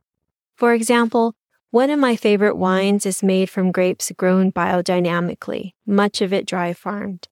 For 0.56 0.74
example, 0.74 1.36
one 1.70 1.92
of 1.92 2.00
my 2.00 2.16
favorite 2.16 2.58
wines 2.58 3.06
is 3.06 3.22
made 3.22 3.48
from 3.48 3.72
grapes 3.72 4.12
grown 4.18 4.52
biodynamically, 4.52 5.74
much 5.86 6.20
of 6.22 6.34
it 6.34 6.48
dry 6.48 6.74
farmed. 6.74 7.28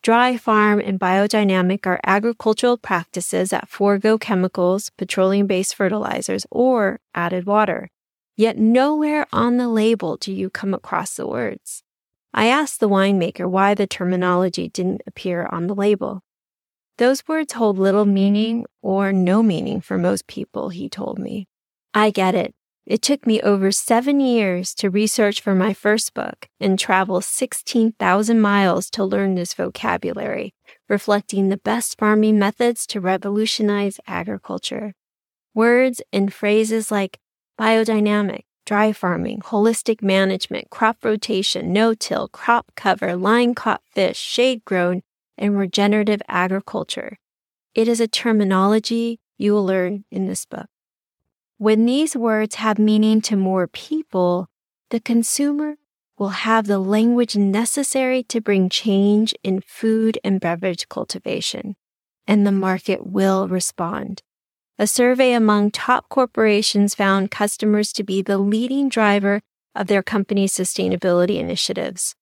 Dry 0.00 0.36
farm 0.36 0.78
and 0.78 1.00
biodynamic 1.00 1.88
are 1.88 1.98
agricultural 2.06 2.76
practices 2.78 3.50
that 3.50 3.68
forego 3.68 4.18
chemicals, 4.18 4.90
petroleum 4.90 5.48
based 5.48 5.74
fertilizers, 5.74 6.46
or 6.52 7.00
added 7.16 7.46
water. 7.46 7.90
Yet 8.36 8.58
nowhere 8.58 9.26
on 9.32 9.56
the 9.56 9.68
label 9.68 10.16
do 10.16 10.32
you 10.32 10.50
come 10.50 10.72
across 10.72 11.16
the 11.16 11.26
words. 11.26 11.82
I 12.34 12.46
asked 12.46 12.80
the 12.80 12.88
winemaker 12.88 13.48
why 13.48 13.74
the 13.74 13.86
terminology 13.86 14.68
didn't 14.68 15.02
appear 15.06 15.46
on 15.50 15.66
the 15.66 15.74
label. 15.74 16.22
Those 16.98 17.26
words 17.26 17.54
hold 17.54 17.78
little 17.78 18.04
meaning 18.04 18.64
or 18.80 19.12
no 19.12 19.42
meaning 19.42 19.80
for 19.80 19.98
most 19.98 20.26
people, 20.26 20.70
he 20.70 20.88
told 20.88 21.18
me. 21.18 21.48
I 21.94 22.10
get 22.10 22.34
it. 22.34 22.54
It 22.84 23.00
took 23.00 23.26
me 23.26 23.40
over 23.42 23.70
seven 23.70 24.18
years 24.18 24.74
to 24.76 24.90
research 24.90 25.40
for 25.40 25.54
my 25.54 25.72
first 25.72 26.14
book 26.14 26.48
and 26.58 26.78
travel 26.78 27.20
16,000 27.20 28.40
miles 28.40 28.90
to 28.90 29.04
learn 29.04 29.34
this 29.34 29.54
vocabulary, 29.54 30.54
reflecting 30.88 31.48
the 31.48 31.58
best 31.58 31.96
farming 31.96 32.38
methods 32.38 32.86
to 32.88 33.00
revolutionize 33.00 34.00
agriculture. 34.06 34.94
Words 35.54 36.02
and 36.12 36.32
phrases 36.32 36.90
like 36.90 37.20
biodynamic, 37.60 38.44
dry 38.72 38.90
farming, 38.90 39.38
holistic 39.40 40.00
management, 40.00 40.70
crop 40.70 41.04
rotation, 41.04 41.74
no-till, 41.74 42.26
crop 42.28 42.72
cover, 42.74 43.14
line 43.14 43.54
caught 43.54 43.82
fish, 43.84 44.16
shade 44.16 44.64
grown, 44.64 45.02
and 45.36 45.58
regenerative 45.58 46.22
agriculture. 46.26 47.18
It 47.74 47.86
is 47.86 48.00
a 48.00 48.08
terminology 48.08 49.20
you 49.36 49.52
will 49.52 49.66
learn 49.66 50.06
in 50.10 50.26
this 50.26 50.46
book. 50.46 50.68
When 51.58 51.84
these 51.84 52.16
words 52.16 52.54
have 52.54 52.78
meaning 52.78 53.20
to 53.28 53.36
more 53.36 53.66
people, 53.66 54.48
the 54.88 55.00
consumer 55.00 55.74
will 56.16 56.30
have 56.30 56.66
the 56.66 56.78
language 56.78 57.36
necessary 57.36 58.22
to 58.22 58.40
bring 58.40 58.70
change 58.70 59.34
in 59.42 59.60
food 59.60 60.18
and 60.24 60.40
beverage 60.40 60.88
cultivation, 60.88 61.76
and 62.26 62.46
the 62.46 62.52
market 62.52 63.06
will 63.06 63.48
respond. 63.48 64.22
A 64.82 64.86
survey 64.88 65.32
among 65.32 65.70
top 65.70 66.08
corporations 66.08 66.96
found 66.96 67.30
customers 67.30 67.92
to 67.92 68.02
be 68.02 68.20
the 68.20 68.36
leading 68.36 68.88
driver 68.88 69.40
of 69.76 69.86
their 69.86 70.02
company's 70.02 70.52
sustainability 70.52 71.38
initiatives. 71.38 72.16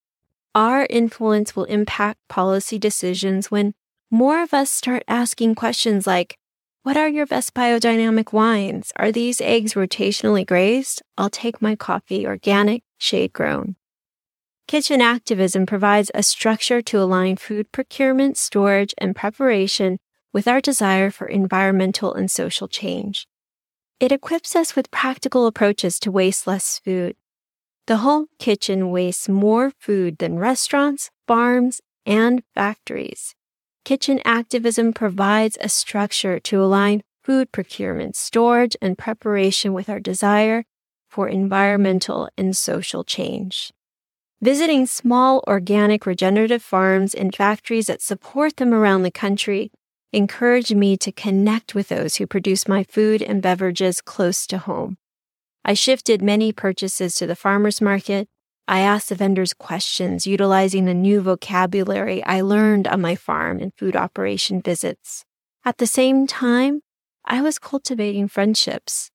Our 0.54 0.86
influence 0.90 1.56
will 1.56 1.64
impact 1.64 2.18
policy 2.28 2.78
decisions 2.78 3.50
when 3.50 3.72
more 4.10 4.42
of 4.42 4.52
us 4.52 4.70
start 4.70 5.04
asking 5.08 5.54
questions 5.54 6.06
like, 6.06 6.36
what 6.82 6.98
are 6.98 7.08
your 7.08 7.24
best 7.24 7.54
biodynamic 7.54 8.34
wines? 8.34 8.92
Are 8.96 9.10
these 9.10 9.40
eggs 9.40 9.72
rotationally 9.72 10.46
grazed? 10.46 11.00
I'll 11.16 11.30
take 11.30 11.62
my 11.62 11.76
coffee 11.76 12.26
organic, 12.26 12.82
shade 12.98 13.32
grown. 13.32 13.76
Kitchen 14.68 15.00
activism 15.00 15.64
provides 15.64 16.10
a 16.14 16.22
structure 16.22 16.82
to 16.82 17.00
align 17.00 17.36
food 17.36 17.72
procurement, 17.72 18.36
storage, 18.36 18.92
and 18.98 19.16
preparation 19.16 19.98
with 20.32 20.46
our 20.46 20.60
desire 20.60 21.10
for 21.10 21.26
environmental 21.26 22.14
and 22.14 22.30
social 22.30 22.68
change. 22.68 23.26
It 23.98 24.12
equips 24.12 24.56
us 24.56 24.74
with 24.74 24.90
practical 24.90 25.46
approaches 25.46 25.98
to 26.00 26.10
waste 26.10 26.46
less 26.46 26.80
food. 26.82 27.16
The 27.86 27.98
home 27.98 28.26
kitchen 28.38 28.90
wastes 28.90 29.28
more 29.28 29.72
food 29.78 30.18
than 30.18 30.38
restaurants, 30.38 31.10
farms, 31.26 31.80
and 32.06 32.42
factories. 32.54 33.34
Kitchen 33.84 34.20
activism 34.24 34.92
provides 34.92 35.58
a 35.60 35.68
structure 35.68 36.38
to 36.40 36.62
align 36.62 37.02
food 37.22 37.52
procurement, 37.52 38.16
storage, 38.16 38.76
and 38.80 38.96
preparation 38.96 39.72
with 39.72 39.88
our 39.88 40.00
desire 40.00 40.64
for 41.08 41.28
environmental 41.28 42.28
and 42.38 42.56
social 42.56 43.04
change. 43.04 43.72
Visiting 44.40 44.86
small 44.86 45.44
organic 45.46 46.06
regenerative 46.06 46.62
farms 46.62 47.14
and 47.14 47.34
factories 47.34 47.88
that 47.88 48.00
support 48.00 48.56
them 48.56 48.72
around 48.72 49.02
the 49.02 49.10
country 49.10 49.70
encouraged 50.12 50.74
me 50.74 50.96
to 50.96 51.12
connect 51.12 51.74
with 51.74 51.88
those 51.88 52.16
who 52.16 52.26
produce 52.26 52.66
my 52.66 52.82
food 52.84 53.22
and 53.22 53.42
beverages 53.42 54.00
close 54.00 54.46
to 54.48 54.58
home. 54.58 54.98
I 55.64 55.74
shifted 55.74 56.22
many 56.22 56.52
purchases 56.52 57.14
to 57.16 57.26
the 57.26 57.36
farmer's 57.36 57.80
market. 57.80 58.28
I 58.66 58.80
asked 58.80 59.08
the 59.08 59.14
vendors 59.14 59.52
questions 59.52 60.26
utilizing 60.26 60.84
the 60.84 60.94
new 60.94 61.20
vocabulary 61.20 62.24
I 62.24 62.40
learned 62.40 62.88
on 62.88 63.00
my 63.00 63.14
farm 63.14 63.60
and 63.60 63.74
food 63.74 63.96
operation 63.96 64.62
visits. 64.62 65.24
At 65.64 65.78
the 65.78 65.86
same 65.86 66.26
time, 66.26 66.82
I 67.24 67.42
was 67.42 67.58
cultivating 67.58 68.28
friendships. 68.28 69.10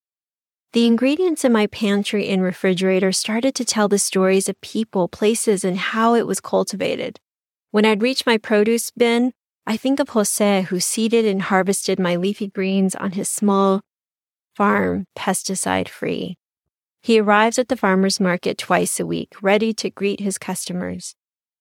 The 0.72 0.86
ingredients 0.86 1.44
in 1.44 1.52
my 1.52 1.66
pantry 1.66 2.28
and 2.28 2.42
refrigerator 2.42 3.10
started 3.12 3.54
to 3.54 3.64
tell 3.64 3.88
the 3.88 3.98
stories 3.98 4.48
of 4.48 4.60
people, 4.60 5.08
places, 5.08 5.64
and 5.64 5.78
how 5.78 6.14
it 6.14 6.26
was 6.26 6.40
cultivated. 6.40 7.18
When 7.70 7.84
I'd 7.84 8.02
reach 8.02 8.26
my 8.26 8.38
produce 8.38 8.90
bin, 8.90 9.32
I 9.66 9.76
think 9.76 9.98
of 9.98 10.10
Jose, 10.10 10.62
who 10.62 10.78
seeded 10.78 11.24
and 11.24 11.42
harvested 11.42 11.98
my 11.98 12.14
leafy 12.14 12.46
greens 12.46 12.94
on 12.94 13.12
his 13.12 13.28
small 13.28 13.80
farm, 14.54 15.06
pesticide 15.16 15.88
free. 15.88 16.36
He 17.02 17.18
arrives 17.20 17.58
at 17.58 17.68
the 17.68 17.76
farmer's 17.76 18.20
market 18.20 18.58
twice 18.58 19.00
a 19.00 19.06
week, 19.06 19.34
ready 19.42 19.74
to 19.74 19.90
greet 19.90 20.20
his 20.20 20.38
customers. 20.38 21.14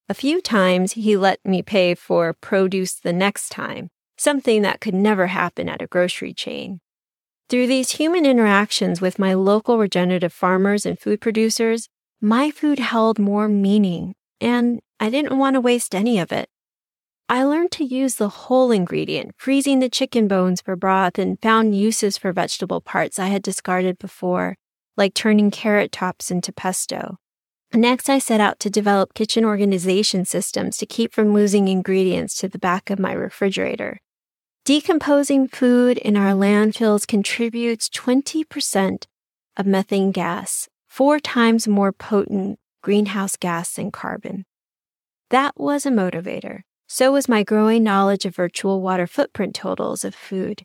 A 0.07 0.13
few 0.13 0.39
times 0.39 0.93
he 0.93 1.17
let 1.17 1.39
me 1.43 1.63
pay 1.63 1.95
for 1.95 2.33
produce 2.33 2.93
the 2.93 3.13
next 3.13 3.50
time, 3.50 3.89
something 4.17 4.62
that 4.62 4.81
could 4.81 4.93
never 4.93 5.27
happen 5.27 5.67
at 5.67 5.81
a 5.81 5.88
grocery 5.88 6.33
chain. 6.33 6.81
Through 7.50 7.67
these 7.67 7.91
human 7.91 8.25
interactions 8.25 9.01
with 9.01 9.19
my 9.19 9.33
local 9.33 9.77
regenerative 9.77 10.33
farmers 10.33 10.85
and 10.85 11.00
food 11.00 11.21
producers, 11.21 11.89
my 12.21 12.50
food 12.50 12.79
held 12.79 13.19
more 13.19 13.47
meaning, 13.47 14.15
and 14.39 14.79
I 15.00 15.09
didn't 15.09 15.38
want 15.38 15.55
to 15.55 15.62
waste 15.62 15.93
any 15.93 16.19
of 16.19 16.31
it. 16.31 16.50
I 17.27 17.44
learned 17.44 17.72
to 17.72 17.84
use 17.84 18.15
the 18.15 18.29
whole 18.29 18.72
ingredient, 18.72 19.32
freezing 19.36 19.79
the 19.79 19.89
chicken 19.89 20.27
bones 20.27 20.62
for 20.62 20.75
broth, 20.75 21.17
and 21.17 21.41
found 21.41 21.75
uses 21.75 22.20
for 22.20 22.32
vegetable 22.32 22.82
parts 22.82 23.17
I 23.17 23.27
had 23.27 23.41
discarded 23.41 23.98
before, 23.98 24.58
like 24.96 25.15
turning 25.15 25.50
carrot 25.50 25.91
tops 25.91 26.29
into 26.29 26.53
pesto. 26.53 27.17
Next, 27.74 28.10
I 28.10 28.20
set 28.20 28.39
out 28.39 28.60
to 28.60 28.70
develop 28.70 29.15
kitchen 29.15 29.44
organization 29.44 30.25
systems 30.25 30.77
to 30.77 30.86
keep 30.86 31.13
from 31.13 31.34
losing 31.34 31.67
ingredients 31.67 32.36
to 32.38 32.48
the 32.48 32.60
back 32.60 32.91
of 32.91 33.00
my 33.00 33.13
refrigerator. 33.13 34.00
Decomposing 34.63 35.48
food 35.48 35.98
in 35.98 36.15
our 36.15 36.34
landfills 36.34 37.08
contributes 37.08 37.89
20% 37.89 39.05
of 39.58 39.65
methane 39.65 40.12
gas, 40.12 40.70
four 40.88 41.20
times 41.20 41.67
more 41.67 41.91
potent 41.91 42.60
greenhouse 42.84 43.36
gas 43.36 43.74
than 43.74 43.91
carbon. 43.91 44.46
That 45.32 45.53
was 45.58 45.88
a 45.88 45.91
motivator. 45.91 46.62
So 46.88 47.13
was 47.13 47.27
my 47.27 47.42
growing 47.44 47.82
knowledge 47.84 48.25
of 48.25 48.36
virtual 48.36 48.80
water 48.82 49.08
footprint 49.08 49.56
totals 49.56 50.06
of 50.06 50.13
food. 50.13 50.63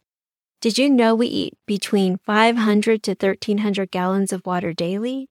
Did 0.60 0.76
you 0.76 0.90
know 0.90 1.14
we 1.14 1.26
eat 1.26 1.54
between 1.66 2.18
500 2.18 3.02
to 3.04 3.12
1300 3.12 3.90
gallons 3.90 4.30
of 4.30 4.44
water 4.44 4.74
daily? 4.74 5.30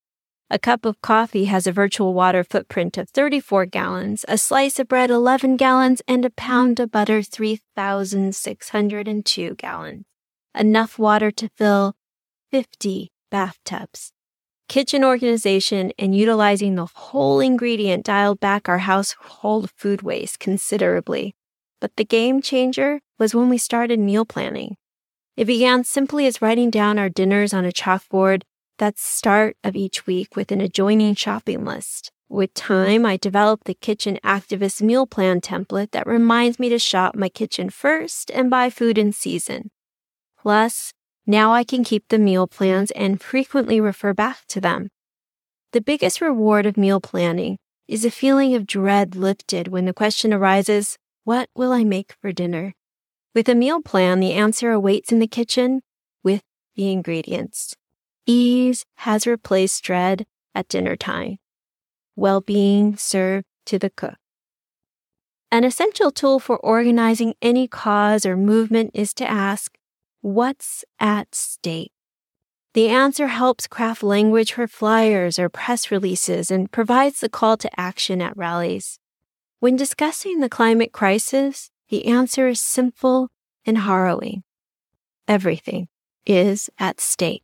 A 0.50 0.58
cup 0.58 0.86
of 0.86 1.00
coffee 1.02 1.46
has 1.46 1.68
a 1.68 1.72
virtual 1.72 2.16
water 2.16 2.44
footprint 2.44 2.98
of 2.98 3.10
34 3.10 3.68
gallons, 3.68 4.26
a 4.28 4.40
slice 4.40 4.80
of 4.80 4.88
bread 4.88 5.12
11 5.12 5.58
gallons, 5.58 6.02
and 6.08 6.26
a 6.26 6.32
pound 6.32 6.80
of 6.80 6.90
butter 6.90 7.22
3,602 7.22 9.56
gallons. 9.56 10.06
Enough 10.56 10.98
water 10.98 11.30
to 11.30 11.48
fill 11.56 11.94
50 12.50 13.12
bathtubs. 13.30 14.12
Kitchen 14.70 15.04
organization 15.04 15.92
and 15.98 16.16
utilizing 16.16 16.76
the 16.76 16.86
whole 16.86 17.40
ingredient 17.40 18.06
dialed 18.06 18.40
back 18.40 18.70
our 18.70 18.78
household 18.78 19.72
food 19.76 20.04
waste 20.04 20.38
considerably. 20.38 21.34
But 21.82 21.96
the 21.96 22.06
game 22.06 22.40
changer 22.40 23.02
was 23.18 23.34
when 23.34 23.50
we 23.50 23.58
started 23.58 24.00
meal 24.00 24.26
planning. 24.26 24.76
It 25.36 25.46
began 25.46 25.84
simply 25.86 26.28
as 26.28 26.40
writing 26.40 26.70
down 26.70 27.00
our 27.00 27.10
dinners 27.10 27.52
on 27.52 27.66
a 27.66 27.72
chalkboard 27.72 28.44
that's 28.78 29.02
start 29.02 29.58
of 29.64 29.76
each 29.76 30.06
week 30.06 30.36
with 30.36 30.52
an 30.52 30.62
adjoining 30.62 31.16
shopping 31.16 31.66
list. 31.66 32.12
With 32.30 32.54
time, 32.54 33.08
I 33.08 33.18
developed 33.18 33.64
the 33.64 33.74
Kitchen 33.74 34.20
Activist 34.24 34.84
Meal 34.84 35.08
Plan 35.08 35.42
template 35.42 35.90
that 35.92 36.06
reminds 36.06 36.60
me 36.60 36.70
to 36.70 36.78
shop 36.78 37.16
my 37.16 37.28
kitchen 37.28 37.72
first 37.72 38.30
and 38.30 38.52
buy 38.52 38.70
food 38.70 39.00
in 39.00 39.14
season. 39.14 39.72
Plus, 40.40 40.94
now 41.30 41.54
I 41.54 41.64
can 41.64 41.84
keep 41.84 42.08
the 42.08 42.18
meal 42.18 42.48
plans 42.48 42.90
and 42.92 43.22
frequently 43.22 43.80
refer 43.80 44.16
back 44.16 44.48
to 44.48 44.60
them. 44.60 44.90
The 45.74 45.80
biggest 45.80 46.22
reward 46.22 46.66
of 46.66 46.76
meal 46.76 47.00
planning 47.00 47.60
is 47.88 48.04
a 48.04 48.10
feeling 48.10 48.56
of 48.56 48.66
dread 48.66 49.16
lifted 49.16 49.68
when 49.68 49.86
the 49.86 49.94
question 49.94 50.34
arises, 50.34 50.98
What 51.26 51.48
will 51.54 51.72
I 51.72 51.84
make 51.84 52.16
for 52.20 52.32
dinner? 52.32 52.74
With 53.36 53.48
a 53.48 53.54
meal 53.54 53.80
plan, 53.80 54.20
the 54.20 54.34
answer 54.34 54.72
awaits 54.72 55.12
in 55.12 55.20
the 55.20 55.28
kitchen 55.28 55.82
with 56.24 56.42
the 56.76 56.92
ingredients. 56.92 57.76
Ease 58.26 58.84
has 58.98 59.28
replaced 59.28 59.84
dread 59.84 60.26
at 60.56 60.68
dinner 60.68 60.96
time. 60.96 61.38
Well 62.16 62.42
being 62.42 62.98
served 62.98 63.46
to 63.68 63.78
the 63.78 63.92
cook. 63.92 64.16
An 65.52 65.64
essential 65.64 66.10
tool 66.10 66.40
for 66.40 66.58
organizing 66.58 67.36
any 67.40 67.68
cause 67.68 68.26
or 68.26 68.36
movement 68.36 68.92
is 68.96 69.14
to 69.16 69.30
ask, 69.30 69.79
What's 70.22 70.84
at 71.00 71.34
stake? 71.34 71.92
The 72.74 72.90
answer 72.90 73.28
helps 73.28 73.68
craft 73.68 74.04
language 74.04 74.54
for 74.54 74.68
flyers 74.68 75.40
or 75.40 75.50
press 75.50 75.92
releases 75.92 76.52
and 76.52 76.72
provides 76.72 77.20
the 77.20 77.30
call 77.30 77.58
to 77.58 77.80
action 77.80 78.22
at 78.22 78.38
rallies. 78.38 79.00
When 79.60 79.76
discussing 79.76 80.40
the 80.40 80.50
climate 80.50 80.92
crisis, 80.92 81.72
the 81.90 82.06
answer 82.06 82.48
is 82.48 82.62
simple 82.62 83.30
and 83.66 83.80
harrowing. 83.80 84.44
Everything 85.28 85.88
is 86.26 86.70
at 86.78 87.00
stake. 87.00 87.44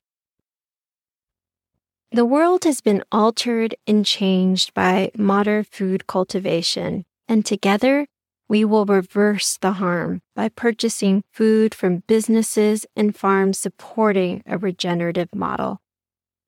The 2.12 2.26
world 2.26 2.63
has 2.65 2.82
been 2.82 3.04
altered 3.12 3.76
and 3.88 4.06
changed 4.06 4.73
by 4.73 5.12
modern 5.17 5.63
food 5.63 6.08
cultivation, 6.08 7.06
and 7.28 7.45
together 7.45 8.08
we 8.47 8.63
will 8.63 8.86
reverse 8.86 9.58
the 9.58 9.73
harm 9.73 10.21
by 10.36 10.49
purchasing 10.49 11.23
food 11.31 11.73
from 11.73 12.03
businesses 12.08 12.86
and 12.95 13.15
farms 13.15 13.60
supporting 13.60 14.43
a 14.45 14.58
regenerative 14.58 15.34
model. 15.34 15.81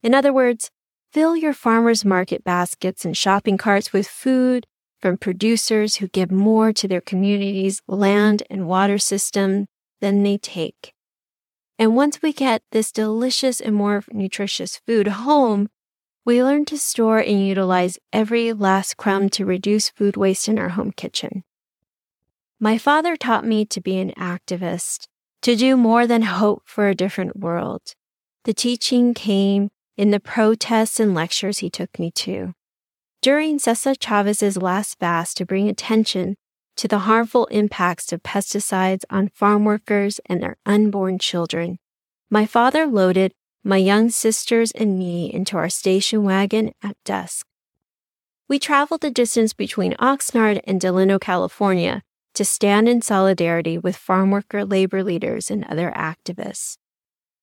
In 0.03 0.13
other 0.13 0.31
words, 0.31 0.69
fill 1.11 1.35
your 1.35 1.53
farmers 1.53 2.05
market 2.05 2.43
baskets 2.43 3.03
and 3.03 3.17
shopping 3.17 3.57
carts 3.57 3.91
with 3.91 4.07
food 4.07 4.67
from 4.99 5.17
producers 5.17 5.97
who 5.97 6.07
give 6.07 6.31
more 6.31 6.73
to 6.73 6.87
their 6.87 7.01
communities' 7.01 7.81
land 7.87 8.43
and 8.49 8.67
water 8.67 8.97
system 8.97 9.67
than 10.01 10.23
they 10.23 10.37
take. 10.37 10.93
And 11.79 11.95
once 11.95 12.21
we 12.21 12.33
get 12.33 12.63
this 12.71 12.91
delicious 12.91 13.59
and 13.59 13.75
more 13.75 14.03
nutritious 14.11 14.81
food 14.85 15.07
home, 15.07 15.69
we 16.25 16.43
learn 16.43 16.65
to 16.65 16.77
store 16.77 17.19
and 17.19 17.45
utilize 17.45 17.97
every 18.11 18.51
last 18.51 18.97
crumb 18.97 19.29
to 19.29 19.45
reduce 19.45 19.89
food 19.89 20.17
waste 20.17 20.47
in 20.49 20.59
our 20.59 20.69
home 20.69 20.91
kitchen. 20.91 21.43
My 22.59 22.79
father 22.79 23.15
taught 23.15 23.45
me 23.45 23.65
to 23.65 23.79
be 23.79 23.99
an 23.99 24.13
activist, 24.17 25.07
to 25.43 25.55
do 25.55 25.77
more 25.77 26.07
than 26.07 26.23
hope 26.23 26.63
for 26.65 26.87
a 26.87 26.95
different 26.95 27.37
world. 27.37 27.93
The 28.45 28.53
teaching 28.53 29.13
came 29.13 29.69
in 29.95 30.09
the 30.09 30.19
protests 30.19 30.99
and 30.99 31.13
lectures 31.13 31.59
he 31.59 31.69
took 31.69 31.99
me 31.99 32.09
to. 32.15 32.53
During 33.21 33.59
Cesar 33.59 33.93
Chavez's 33.93 34.57
last 34.57 34.97
fast 34.97 35.37
to 35.37 35.45
bring 35.45 35.69
attention 35.69 36.35
to 36.77 36.87
the 36.87 36.99
harmful 36.99 37.45
impacts 37.47 38.11
of 38.11 38.23
pesticides 38.23 39.03
on 39.11 39.29
farm 39.29 39.63
workers 39.63 40.19
and 40.25 40.41
their 40.41 40.57
unborn 40.65 41.19
children. 41.19 41.77
My 42.31 42.47
father 42.47 42.87
loaded 42.87 43.33
my 43.63 43.77
young 43.77 44.09
sisters 44.09 44.71
and 44.71 44.97
me 44.97 45.31
into 45.31 45.57
our 45.57 45.69
station 45.69 46.23
wagon 46.23 46.71
at 46.83 46.97
dusk. 47.05 47.45
We 48.47 48.57
traveled 48.57 49.01
the 49.01 49.11
distance 49.11 49.53
between 49.53 49.93
Oxnard 49.93 50.61
and 50.63 50.81
Delano, 50.81 51.19
California 51.19 52.01
to 52.37 52.45
stand 52.45 52.87
in 52.87 53.01
solidarity 53.01 53.79
with 53.79 53.95
farm 53.95 54.29
worker 54.29 54.63
labor 54.63 55.03
leaders 55.03 55.49
and 55.49 55.65
other 55.65 55.91
activists. 55.95 56.77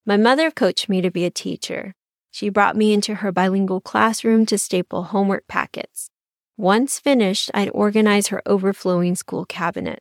My 0.06 0.16
mother 0.16 0.52
coached 0.52 0.88
me 0.88 1.00
to 1.00 1.10
be 1.10 1.24
a 1.24 1.30
teacher. 1.30 1.94
She 2.30 2.48
brought 2.48 2.76
me 2.76 2.92
into 2.92 3.16
her 3.16 3.32
bilingual 3.32 3.80
classroom 3.80 4.46
to 4.46 4.56
staple 4.56 5.04
homework 5.04 5.48
packets. 5.48 6.10
Once 6.56 7.00
finished, 7.00 7.50
I'd 7.52 7.70
organize 7.70 8.28
her 8.28 8.40
overflowing 8.46 9.16
school 9.16 9.44
cabinet. 9.44 10.00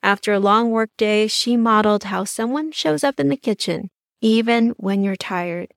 After 0.00 0.32
a 0.32 0.38
long 0.38 0.70
workday, 0.70 1.26
she 1.26 1.56
modeled 1.56 2.04
how 2.04 2.22
someone 2.22 2.70
shows 2.70 3.02
up 3.02 3.18
in 3.18 3.30
the 3.30 3.36
kitchen, 3.36 3.90
even 4.20 4.74
when 4.76 5.02
you're 5.02 5.16
tired. 5.16 5.74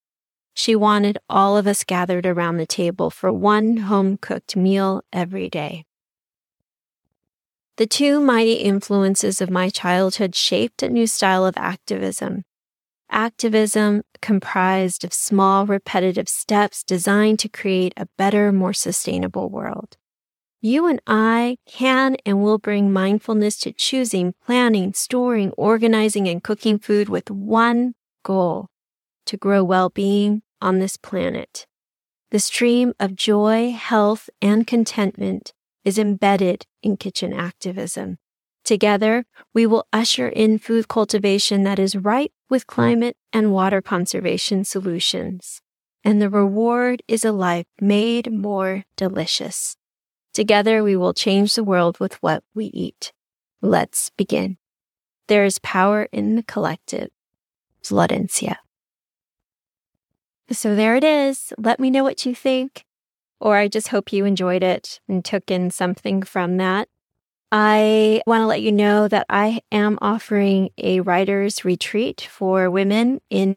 She 0.54 0.76
wanted 0.76 1.18
all 1.28 1.58
of 1.58 1.66
us 1.66 1.84
gathered 1.84 2.28
around 2.28 2.58
the 2.58 2.68
table 2.68 3.10
for 3.10 3.34
one 3.34 3.78
home 3.78 4.18
cooked 4.18 4.56
meal 4.56 5.02
every 5.12 5.50
day. 5.50 5.87
The 7.78 7.86
two 7.86 8.20
mighty 8.20 8.54
influences 8.54 9.40
of 9.40 9.52
my 9.52 9.70
childhood 9.70 10.34
shaped 10.34 10.82
a 10.82 10.90
new 10.90 11.06
style 11.06 11.46
of 11.46 11.56
activism. 11.58 12.44
Activism 13.12 14.02
comprised 14.20 15.04
of 15.04 15.14
small, 15.14 15.68
repetitive 15.68 16.28
steps 16.28 16.84
designed 16.84 17.38
to 17.40 17.48
create 17.48 17.94
a 17.96 18.08
better, 18.18 18.52
more 18.52 18.74
sustainable 18.74 19.50
world. 19.50 19.96
You 20.60 20.88
and 20.88 21.00
I 21.06 21.58
can 21.68 22.18
and 22.26 22.42
will 22.42 22.58
bring 22.58 22.92
mindfulness 22.92 23.60
to 23.60 23.72
choosing, 23.72 24.34
planning, 24.44 24.94
storing, 24.94 25.52
organizing, 25.52 26.28
and 26.28 26.44
cooking 26.44 26.80
food 26.80 27.10
with 27.10 27.30
one 27.30 27.94
goal 28.24 28.70
to 29.28 29.38
grow 29.38 29.64
well 29.64 29.90
being 29.90 30.42
on 30.60 30.80
this 30.80 30.98
planet. 30.98 31.68
The 32.32 32.40
stream 32.40 32.96
of 33.00 33.16
joy, 33.16 33.72
health, 33.72 34.32
and 34.42 34.66
contentment 34.66 35.54
is 35.86 35.98
embedded 35.98 36.66
kitchen 36.96 37.34
activism. 37.34 38.20
Together, 38.64 39.26
we 39.54 39.66
will 39.66 39.88
usher 39.92 40.28
in 40.28 40.60
food 40.60 40.88
cultivation 40.88 41.64
that 41.64 41.80
is 41.80 41.96
ripe 41.96 42.32
with 42.50 42.68
climate 42.68 43.18
and 43.34 43.52
water 43.52 43.82
conservation 43.82 44.64
solutions. 44.64 45.62
And 46.04 46.22
the 46.22 46.30
reward 46.30 47.02
is 47.08 47.26
a 47.26 47.32
life 47.32 47.66
made 47.82 48.32
more 48.32 48.86
delicious. 48.96 49.76
Together, 50.34 50.84
we 50.84 50.96
will 50.96 51.14
change 51.14 51.56
the 51.56 51.64
world 51.64 52.00
with 52.00 52.22
what 52.22 52.44
we 52.54 52.66
eat. 52.68 53.12
Let's 53.62 54.12
begin. 54.12 54.58
There 55.28 55.46
is 55.46 55.60
power 55.60 56.08
in 56.12 56.36
the 56.36 56.44
collective. 56.44 57.10
Florencia. 57.84 58.58
So 60.52 60.76
there 60.76 60.96
it 60.96 61.04
is. 61.04 61.54
Let 61.58 61.80
me 61.80 61.90
know 61.90 62.04
what 62.04 62.26
you 62.26 62.36
think. 62.36 62.86
Or 63.40 63.58
I 63.58 63.68
just 63.68 63.90
hope 63.90 64.14
you 64.14 64.26
enjoyed 64.26 64.64
it 64.64 65.00
and 65.08 65.24
took 65.24 65.50
in 65.52 65.72
something 65.72 66.24
from 66.24 66.58
that. 66.58 66.88
I 67.52 68.22
want 68.28 68.42
to 68.42 68.48
let 68.48 68.62
you 68.62 68.72
know 68.72 69.08
that 69.08 69.26
I 69.30 69.62
am 69.72 69.98
offering 70.02 70.70
a 70.78 71.00
writer's 71.00 71.64
retreat 71.64 72.28
for 72.30 72.70
women 72.70 73.22
in 73.30 73.56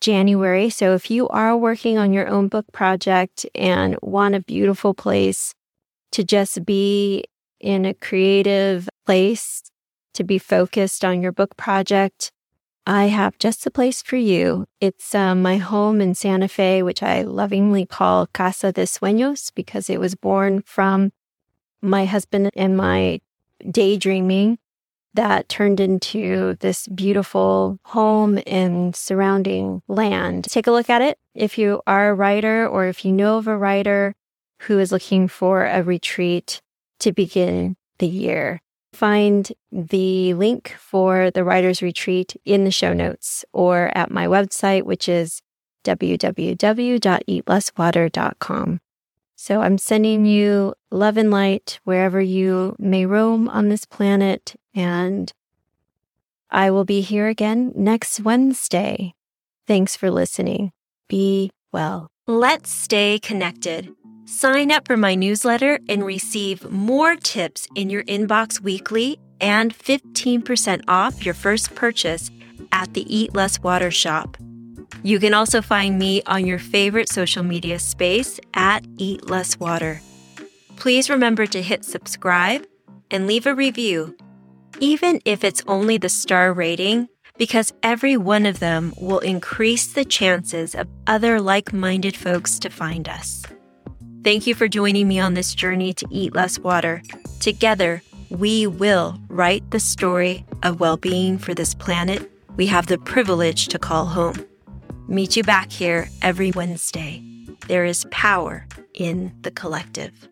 January. 0.00 0.70
So 0.70 0.94
if 0.94 1.10
you 1.10 1.28
are 1.28 1.56
working 1.56 1.96
on 1.96 2.12
your 2.12 2.26
own 2.26 2.48
book 2.48 2.66
project 2.72 3.46
and 3.54 3.96
want 4.02 4.34
a 4.34 4.40
beautiful 4.40 4.94
place 4.94 5.54
to 6.12 6.24
just 6.24 6.64
be 6.64 7.24
in 7.60 7.84
a 7.84 7.94
creative 7.94 8.88
place, 9.06 9.62
to 10.14 10.24
be 10.24 10.38
focused 10.38 11.04
on 11.04 11.22
your 11.22 11.32
book 11.32 11.56
project, 11.56 12.32
I 12.86 13.06
have 13.06 13.38
just 13.38 13.64
the 13.64 13.70
place 13.70 14.02
for 14.02 14.16
you. 14.16 14.66
It's 14.80 15.14
uh, 15.14 15.34
my 15.34 15.58
home 15.58 16.00
in 16.00 16.14
Santa 16.14 16.48
Fe, 16.48 16.82
which 16.82 17.02
I 17.02 17.22
lovingly 17.22 17.86
call 17.86 18.26
Casa 18.26 18.72
de 18.72 18.82
Sueños 18.82 19.52
because 19.54 19.90
it 19.90 20.00
was 20.00 20.14
born 20.14 20.62
from 20.62 21.12
my 21.82 22.04
husband 22.06 22.50
and 22.54 22.76
my 22.76 23.20
daydreaming 23.70 24.58
that 25.14 25.48
turned 25.48 25.80
into 25.80 26.56
this 26.60 26.86
beautiful 26.88 27.78
home 27.84 28.40
and 28.46 28.94
surrounding 28.94 29.82
land. 29.88 30.44
Take 30.44 30.66
a 30.66 30.72
look 30.72 30.88
at 30.88 31.02
it. 31.02 31.18
If 31.34 31.58
you 31.58 31.82
are 31.86 32.10
a 32.10 32.14
writer 32.14 32.66
or 32.66 32.86
if 32.86 33.04
you 33.04 33.12
know 33.12 33.38
of 33.38 33.48
a 33.48 33.56
writer 33.56 34.14
who 34.62 34.78
is 34.78 34.92
looking 34.92 35.26
for 35.26 35.64
a 35.64 35.82
retreat 35.82 36.62
to 37.00 37.12
begin 37.12 37.76
the 37.98 38.06
year, 38.06 38.60
find 38.92 39.52
the 39.70 40.34
link 40.34 40.74
for 40.78 41.30
the 41.30 41.44
writer's 41.44 41.80
retreat 41.82 42.36
in 42.44 42.64
the 42.64 42.70
show 42.70 42.92
notes 42.92 43.44
or 43.52 43.96
at 43.96 44.10
my 44.10 44.26
website, 44.26 44.82
which 44.82 45.08
is 45.08 45.40
www.eatlesswater.com. 45.84 48.80
So 49.36 49.62
I'm 49.62 49.78
sending 49.78 50.26
you 50.26 50.74
love 50.90 51.16
and 51.16 51.30
light 51.30 51.80
wherever 51.84 52.20
you 52.20 52.76
may 52.78 53.06
roam 53.06 53.48
on 53.48 53.70
this 53.70 53.86
planet. 53.86 54.54
And 54.74 55.32
I 56.50 56.70
will 56.70 56.84
be 56.84 57.00
here 57.00 57.28
again 57.28 57.72
next 57.74 58.20
Wednesday. 58.20 59.14
Thanks 59.66 59.96
for 59.96 60.10
listening. 60.10 60.72
Be 61.08 61.52
well. 61.72 62.10
Let's 62.26 62.70
stay 62.70 63.18
connected. 63.18 63.94
Sign 64.32 64.70
up 64.70 64.86
for 64.86 64.96
my 64.96 65.16
newsletter 65.16 65.80
and 65.88 66.06
receive 66.06 66.70
more 66.70 67.16
tips 67.16 67.66
in 67.74 67.90
your 67.90 68.04
inbox 68.04 68.60
weekly 68.60 69.18
and 69.40 69.76
15% 69.76 70.84
off 70.86 71.24
your 71.26 71.34
first 71.34 71.74
purchase 71.74 72.30
at 72.70 72.94
the 72.94 73.04
Eat 73.12 73.34
Less 73.34 73.60
Water 73.60 73.90
shop. 73.90 74.36
You 75.02 75.18
can 75.18 75.34
also 75.34 75.60
find 75.60 75.98
me 75.98 76.22
on 76.26 76.46
your 76.46 76.60
favorite 76.60 77.08
social 77.08 77.42
media 77.42 77.80
space 77.80 78.38
at 78.54 78.86
Eat 78.98 79.28
Less 79.28 79.58
Water. 79.58 80.00
Please 80.76 81.10
remember 81.10 81.44
to 81.46 81.60
hit 81.60 81.84
subscribe 81.84 82.64
and 83.10 83.26
leave 83.26 83.46
a 83.46 83.54
review, 83.54 84.16
even 84.78 85.20
if 85.24 85.42
it's 85.42 85.64
only 85.66 85.98
the 85.98 86.08
star 86.08 86.52
rating, 86.52 87.08
because 87.36 87.72
every 87.82 88.16
one 88.16 88.46
of 88.46 88.60
them 88.60 88.94
will 88.96 89.18
increase 89.18 89.92
the 89.92 90.04
chances 90.04 90.76
of 90.76 90.86
other 91.08 91.40
like 91.40 91.72
minded 91.72 92.16
folks 92.16 92.60
to 92.60 92.70
find 92.70 93.08
us. 93.08 93.42
Thank 94.22 94.46
you 94.46 94.54
for 94.54 94.68
joining 94.68 95.08
me 95.08 95.18
on 95.18 95.34
this 95.34 95.54
journey 95.54 95.92
to 95.94 96.06
eat 96.10 96.34
less 96.34 96.58
water. 96.58 97.02
Together, 97.40 98.02
we 98.28 98.66
will 98.66 99.18
write 99.28 99.70
the 99.70 99.80
story 99.80 100.44
of 100.62 100.80
well 100.80 100.96
being 100.96 101.38
for 101.38 101.54
this 101.54 101.74
planet 101.74 102.30
we 102.56 102.66
have 102.66 102.88
the 102.88 102.98
privilege 102.98 103.68
to 103.68 103.78
call 103.78 104.06
home. 104.06 104.44
Meet 105.08 105.36
you 105.36 105.42
back 105.42 105.70
here 105.70 106.08
every 106.20 106.50
Wednesday. 106.52 107.22
There 107.68 107.84
is 107.84 108.06
power 108.10 108.66
in 108.92 109.32
the 109.42 109.50
collective. 109.50 110.29